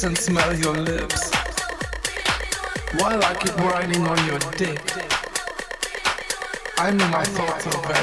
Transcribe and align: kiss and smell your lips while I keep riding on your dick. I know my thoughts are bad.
kiss 0.00 0.04
and 0.04 0.16
smell 0.16 0.54
your 0.56 0.76
lips 0.76 1.30
while 2.98 3.22
I 3.22 3.34
keep 3.34 3.56
riding 3.56 4.06
on 4.06 4.26
your 4.26 4.38
dick. 4.56 4.80
I 6.78 6.90
know 6.90 7.08
my 7.08 7.24
thoughts 7.24 7.66
are 7.66 7.82
bad. 7.82 7.99